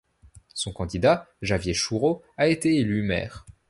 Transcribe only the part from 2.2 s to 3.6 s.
a été élu maire.